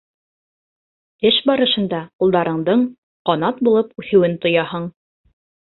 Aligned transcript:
Эш 1.31 1.37
барышында 1.49 1.99
ҡулдарыңдың 2.25 2.83
ҡанат 3.31 3.63
булып 3.71 4.05
үҫеүен 4.05 4.37
тояһың. 4.49 4.93